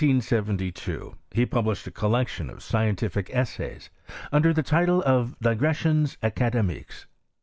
In 0.03 0.07
the 0.07 0.13
year 0.31 0.41
1772he 0.41 1.45
published 1.45 1.85
a 1.85 1.91
collection 1.91 2.49
of 2.49 2.57
scien 2.57 2.95
tific 2.95 3.29
essays 3.29 3.91
under 4.31 4.51
the 4.51 4.63
title 4.63 5.03
of" 5.03 5.37
Digressions 5.41 6.17
Acad^ 6.23 6.53
miqiies." 6.53 7.05